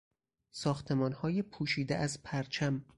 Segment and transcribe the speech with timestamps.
[0.51, 2.85] ساختمانهای پوشیده از پرچم